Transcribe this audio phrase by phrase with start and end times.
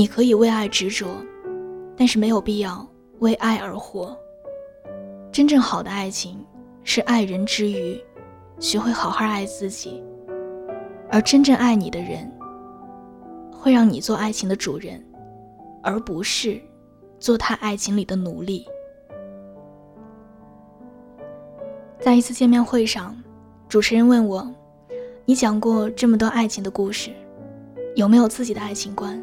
[0.00, 1.08] 你可以为爱执着，
[1.94, 4.16] 但是没有必要为爱而活。
[5.30, 6.42] 真正好的爱情
[6.84, 8.02] 是爱人之余，
[8.58, 10.02] 学会好好爱自己。
[11.10, 12.32] 而真正爱你的人，
[13.52, 15.04] 会让你做爱情的主人，
[15.82, 16.58] 而不是
[17.18, 18.66] 做他爱情里的奴隶。
[21.98, 23.14] 在一次见面会上，
[23.68, 24.50] 主持人问我
[25.26, 27.10] ：“你讲过这么多爱情的故事，
[27.96, 29.22] 有没有自己的爱情观？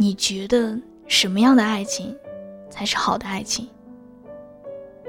[0.00, 0.74] 你觉得
[1.06, 2.16] 什么样的爱情
[2.70, 3.68] 才是好的爱情？”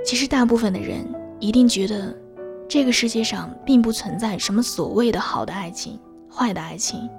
[0.04, 1.08] 其实，大部分的人
[1.40, 2.14] 一定觉得。
[2.68, 6.00] 这个世界上并不存在什么所谓的好的爱情、
[6.34, 7.10] 坏的爱情。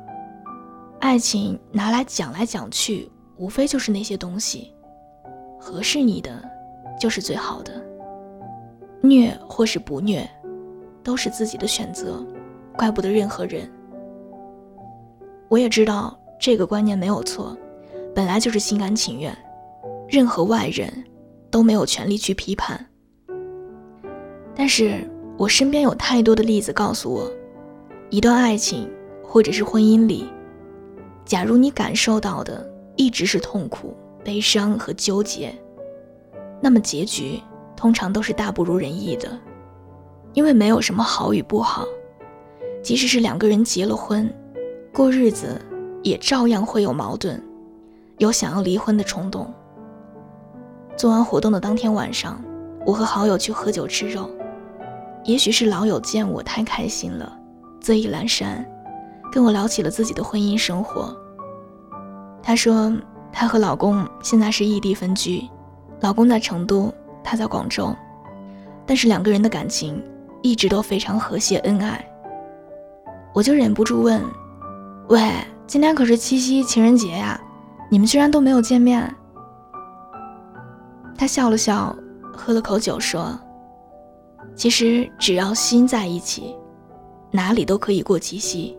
[0.98, 4.72] 爱情拿来讲来讲去，无非就是那些东西，
[5.60, 6.42] 合适你的
[6.98, 7.84] 就是最好的。
[9.02, 10.26] 虐或是不虐，
[11.02, 12.24] 都是自己的选择，
[12.74, 13.70] 怪不得任何人。
[15.50, 17.54] 我也知道这个观念没有错，
[18.14, 19.36] 本来就是心甘情愿，
[20.08, 20.92] 任何外人
[21.50, 22.86] 都没有权利去批判。
[24.54, 25.08] 但是。
[25.38, 27.28] 我身边有太多的例子告诉我，
[28.10, 28.88] 一段爱情
[29.24, 30.26] 或者是婚姻里，
[31.24, 35.52] 假如你感受到的一直是痛苦、悲伤和纠结，
[36.60, 37.40] 那么结局
[37.74, 39.36] 通常都是大不如人意的，
[40.34, 41.86] 因为没有什么好与不好，
[42.82, 44.32] 即使是两个人结了婚，
[44.92, 45.60] 过日子
[46.02, 47.42] 也照样会有矛盾，
[48.18, 49.52] 有想要离婚的冲动。
[50.96, 52.42] 做完活动的当天晚上，
[52.84, 54.30] 我和好友去喝酒吃肉。
[55.24, 57.32] 也许是老友见我太开心了，
[57.80, 58.64] 醉意阑珊，
[59.30, 61.16] 跟我聊起了自己的婚姻生活。
[62.42, 62.92] 她说，
[63.32, 65.48] 她和老公现在是异地分居，
[66.00, 67.94] 老公在成都，她在广州，
[68.84, 70.02] 但是两个人的感情
[70.42, 72.04] 一直都非常和谐恩爱。
[73.32, 74.20] 我就忍不住问
[75.08, 75.32] ：“喂，
[75.66, 77.40] 今天可是七夕情人节呀，
[77.92, 79.14] 你们居然都没有见面？”
[81.14, 81.94] 他笑了笑，
[82.32, 83.38] 喝了口酒说。
[84.54, 86.56] 其实只要心在一起，
[87.30, 88.74] 哪里都可以过七夕。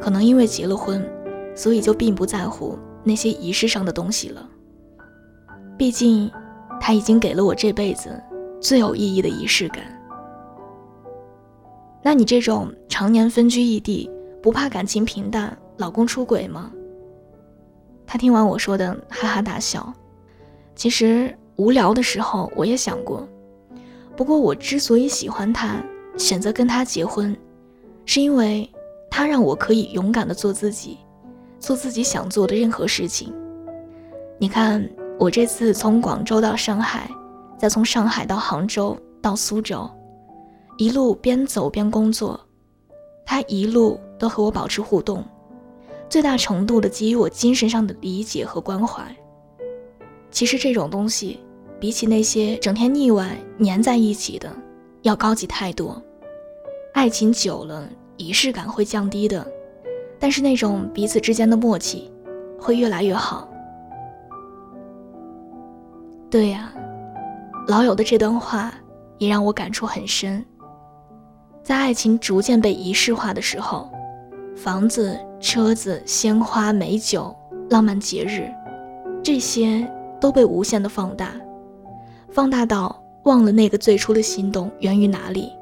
[0.00, 1.06] 可能因为结了婚，
[1.54, 4.48] 所以就并不在乎那些仪式上的东西了。
[5.76, 6.30] 毕竟，
[6.80, 8.18] 他已经给了我这辈子
[8.62, 9.84] 最有意义的仪式感。
[12.02, 14.10] 那你这种常年分居异地，
[14.42, 16.72] 不怕感情平淡，老公出轨吗？
[18.06, 19.92] 他听完我说的，哈哈大笑。
[20.74, 23.26] 其实无聊的时候，我也想过。
[24.16, 25.82] 不过，我之所以喜欢他，
[26.16, 27.36] 选择跟他结婚，
[28.06, 28.70] 是因为
[29.10, 30.98] 他让我可以勇敢的做自己，
[31.58, 33.32] 做自己想做的任何事情。
[34.38, 34.88] 你看，
[35.18, 37.08] 我这次从广州到上海，
[37.58, 39.88] 再从上海到杭州到苏州，
[40.76, 42.38] 一路边走边工作，
[43.24, 45.24] 他一路都和我保持互动，
[46.08, 49.04] 最大程度的给予我精神上的理解和关怀。
[50.30, 51.40] 其实这种东西。
[51.80, 54.50] 比起那些整天腻歪粘在一起的，
[55.02, 56.00] 要高级太多。
[56.94, 59.46] 爱情久了，仪式感会降低的，
[60.18, 62.10] 但是那种彼此之间的默契，
[62.58, 63.46] 会越来越好。
[66.30, 66.72] 对呀，
[67.66, 68.72] 老友的这段话
[69.18, 70.42] 也让我感触很深。
[71.62, 73.90] 在爱情逐渐被仪式化的时候，
[74.56, 77.34] 房子、车子、鲜花、美酒、
[77.70, 78.48] 浪漫节日，
[79.22, 79.86] 这些
[80.20, 81.32] 都被无限的放大。
[82.30, 85.52] 放大到忘了那个最初的心动源于哪里。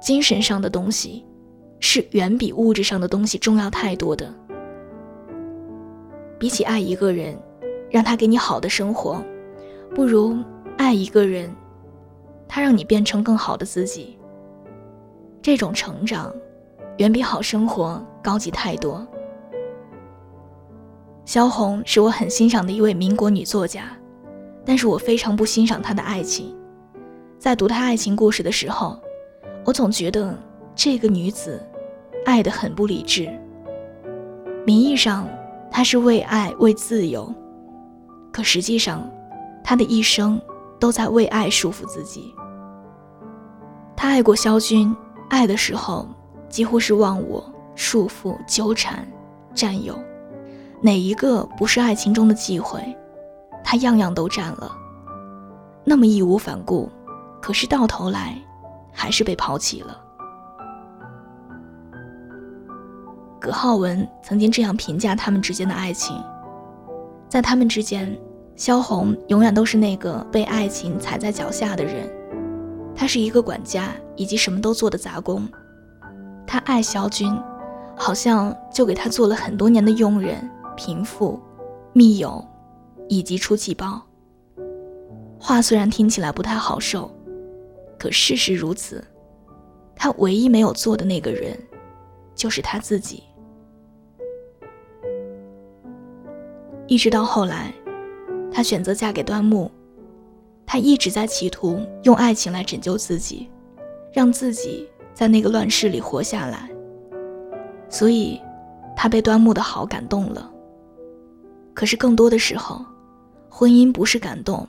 [0.00, 1.24] 精神上的东西，
[1.80, 4.32] 是远比物质上的东西重要太多的。
[6.38, 7.38] 比起爱一个人，
[7.90, 9.22] 让他给你好的生活，
[9.94, 10.36] 不如
[10.76, 11.54] 爱一个人，
[12.48, 14.18] 他让你变成更好的自己。
[15.40, 16.34] 这种成长，
[16.98, 19.06] 远比好生活高级太多。
[21.24, 23.84] 萧红是我很欣赏的一位民国女作家。
[24.64, 26.56] 但是我非常不欣赏她的爱情，
[27.36, 28.96] 在读她爱情故事的时候，
[29.64, 30.38] 我总觉得
[30.72, 31.60] 这个女子
[32.24, 33.28] 爱得很不理智。
[34.64, 35.28] 名义上
[35.68, 37.34] 她是为爱为自由，
[38.32, 39.02] 可实际上，
[39.64, 40.40] 她的一生
[40.78, 42.32] 都在为爱束缚自己。
[43.96, 44.94] 她爱过萧军，
[45.28, 46.06] 爱的时候
[46.52, 47.42] 几乎是忘我、
[47.74, 49.08] 束缚、纠缠、
[49.54, 49.98] 占有，
[50.82, 52.78] 哪一个不是爱情中的忌讳？
[53.64, 54.70] 他样样都占了，
[55.82, 56.90] 那么义无反顾，
[57.40, 58.36] 可是到头来，
[58.92, 59.98] 还是被抛弃了。
[63.40, 66.22] 葛浩文曾经这样评价他们之间的爱情：
[67.30, 68.14] 在他们之间，
[68.56, 72.06] 萧红永远都是那个被爱情踩在脚下的人，
[72.94, 75.48] 他是一个管家以及什么都做的杂工。
[76.46, 77.34] 他爱萧军，
[77.96, 81.40] 好像就给他做了很多年的佣人、贫富、
[81.92, 82.44] 密友
[83.08, 84.02] 以及出气包。
[85.38, 87.10] 话虽然听起来不太好受，
[87.98, 89.04] 可事实如此。
[89.94, 91.56] 他唯一没有做的那个人，
[92.34, 93.22] 就是他自己。
[96.86, 97.72] 一直到后来，
[98.52, 99.70] 他选择嫁给端木，
[100.66, 103.48] 她一直在企图用爱情来拯救自己，
[104.12, 106.68] 让自己在那个乱世里活下来。
[107.88, 108.40] 所以，
[108.96, 110.50] 他被端木的好感动了。
[111.74, 112.84] 可是更多的时候，
[113.48, 114.66] 婚姻不是感动，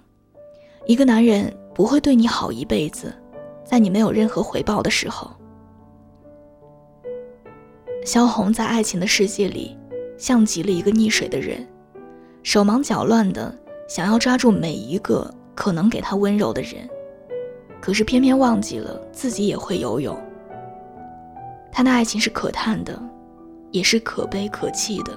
[0.86, 3.14] 一个男人不会对你好一辈子，
[3.64, 5.32] 在你没有任何回报的时候。
[8.06, 9.78] 萧红在爱情的世界里，
[10.18, 11.66] 像极了一个溺水的人。
[12.42, 13.58] 手忙脚乱的
[13.88, 16.90] 想要抓住每一个可能给他温柔的人，
[17.80, 20.18] 可是偏偏忘记了自己也会游泳。
[21.74, 23.02] 他的爱情是可叹的，
[23.72, 25.12] 也是可悲可泣的。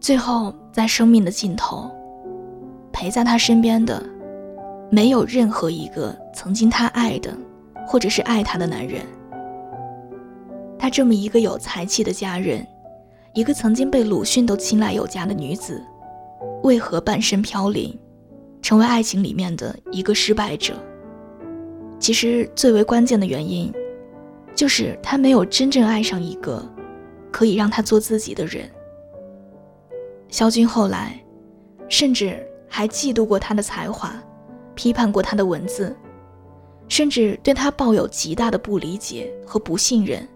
[0.00, 1.88] 最后，在生命的尽头，
[2.92, 4.04] 陪在他身边的，
[4.90, 7.32] 没有任何一个曾经他爱的，
[7.86, 9.02] 或者是爱他的男人。
[10.76, 12.66] 他这么一个有才气的家人。
[13.34, 15.80] 一个曾经被鲁迅都青睐有加的女子，
[16.64, 17.96] 为何半生飘零，
[18.60, 20.74] 成为爱情里面的一个失败者？
[21.98, 23.72] 其实最为关键的原因，
[24.54, 26.64] 就是他没有真正爱上一个
[27.30, 28.70] 可以让他做自己的人。
[30.28, 31.18] 肖军后来，
[31.88, 34.14] 甚至还嫉妒过他的才华，
[34.74, 35.96] 批判过他的文字，
[36.88, 40.26] 甚至对他抱有极大的不理解和不信任。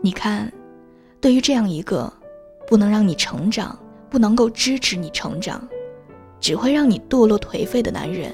[0.00, 0.52] 你看。
[1.20, 2.12] 对于这样一个
[2.66, 3.78] 不能让你成长、
[4.10, 5.66] 不能够支持你成长、
[6.38, 8.30] 只会让你堕落颓废的男人，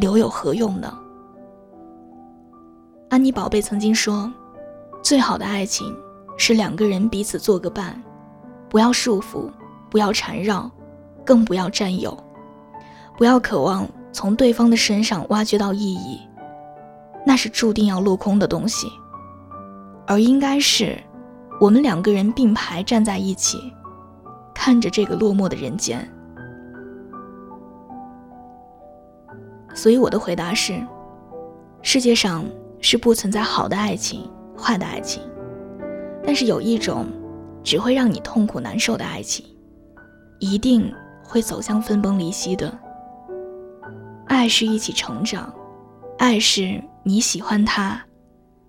[0.00, 0.98] 留有何用呢？
[3.10, 4.32] 安妮宝贝曾经说
[5.02, 5.94] ：“最好的爱情
[6.38, 8.02] 是两个人彼此做个伴，
[8.70, 9.50] 不要束缚，
[9.90, 10.70] 不要缠绕，
[11.24, 12.16] 更不要占有，
[13.18, 16.18] 不要渴望从对方的身上挖掘到意义，
[17.26, 18.88] 那是注定要落空的东西，
[20.06, 20.98] 而应该是。”
[21.60, 23.70] 我们两个人并排站在一起，
[24.54, 26.10] 看着这个落寞的人间。
[29.74, 30.80] 所以我的回答是：
[31.82, 32.44] 世界上
[32.80, 35.22] 是不存在好的爱情、坏的爱情，
[36.24, 37.06] 但是有一种
[37.62, 39.44] 只会让你痛苦难受的爱情，
[40.38, 42.72] 一定会走向分崩离析的。
[44.26, 45.52] 爱是一起成长，
[46.18, 48.00] 爱是你喜欢他，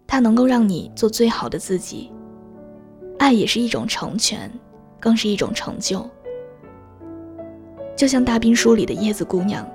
[0.07, 2.12] 他能够让你做最好的自己。
[3.19, 4.51] 爱也是一种成全，
[5.00, 6.09] 更是一种成就。
[7.95, 9.68] 就像大兵书里的叶子姑娘，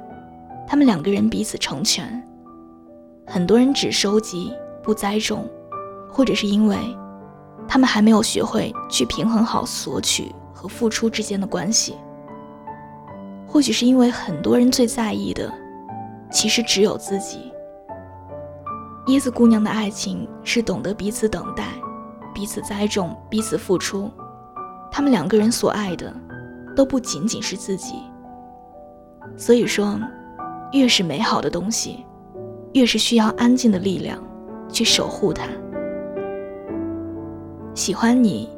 [0.67, 2.23] 他们两个人彼此成全。
[3.27, 4.53] 很多人只收集
[4.83, 5.49] 不栽种，
[6.11, 6.77] 或者是因为
[7.67, 11.97] 他们还没有学会去平衡好索取和付出之间的关系。
[13.47, 15.53] 或许是因为很多人最在意的，
[16.31, 17.53] 其实只有自己。
[19.07, 21.65] 椰子姑娘的爱情是懂得彼此等待。
[22.35, 24.11] 彼此栽种，彼此付出，
[24.91, 26.13] 他们两个人所爱的，
[26.75, 27.95] 都不仅仅是自己。
[29.39, 29.99] 所以说，
[30.73, 32.05] 越是美好的东西，
[32.73, 34.23] 越是需要安静的力量
[34.71, 35.47] 去守护它。
[37.75, 38.49] 喜欢你，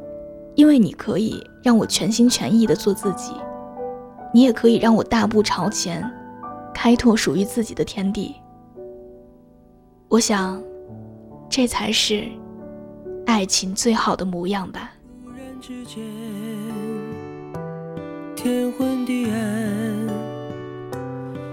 [0.55, 3.33] 因为你可以让我全心全意的做自己，
[4.33, 6.09] 你也可以让我大步朝前，
[6.75, 8.35] 开拓属于自己的天地。
[10.09, 10.63] 我想，
[11.49, 12.25] 这才是。
[13.27, 14.91] 爱情最好的模样吧
[15.23, 16.03] 突然之间
[18.35, 19.98] 天昏地暗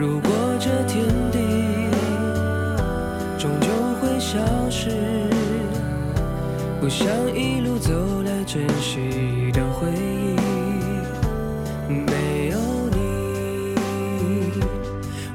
[0.00, 1.38] 如果这天地
[3.38, 3.68] 终究
[4.00, 4.38] 会消
[4.70, 4.88] 失
[6.80, 7.92] 不想一路走
[8.22, 10.36] 来珍惜的回忆。
[11.86, 12.58] 没有
[12.96, 13.74] 你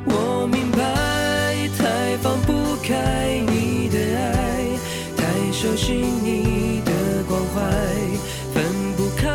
[0.05, 4.79] 我明白太放不开你的爱
[5.15, 6.91] 太熟悉你的
[7.29, 7.61] 关怀
[8.51, 8.63] 分
[8.97, 9.29] 不开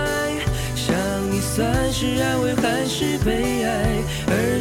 [0.75, 0.93] 想
[1.31, 3.40] 你算是安慰还是悲